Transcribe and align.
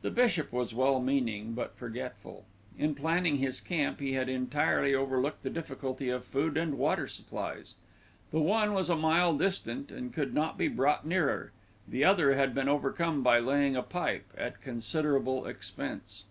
The 0.00 0.10
bishop 0.10 0.52
was 0.54 0.72
well 0.72 1.00
meaning, 1.02 1.52
but 1.52 1.76
forgetful. 1.76 2.46
In 2.78 2.94
planning 2.94 3.36
his 3.36 3.60
camp 3.60 4.00
he 4.00 4.14
had 4.14 4.26
entirely 4.30 4.94
overlooked 4.94 5.42
the 5.42 5.50
difficulty 5.50 6.08
of 6.08 6.24
food 6.24 6.56
and 6.56 6.78
water 6.78 7.06
supplies. 7.06 7.74
The 8.30 8.40
one 8.40 8.72
was 8.72 8.88
a 8.88 8.96
mile 8.96 9.36
distant 9.36 9.90
and 9.90 10.14
could 10.14 10.32
not 10.32 10.56
be 10.56 10.68
brought 10.68 11.06
nearer; 11.06 11.52
the 11.86 12.04
other 12.04 12.32
had 12.32 12.54
been 12.54 12.70
overcome 12.70 13.22
by 13.22 13.38
laying 13.38 13.76
a 13.76 13.82
pipe, 13.82 14.32
at 14.34 14.62
considerable 14.62 15.44
expense. 15.44 16.24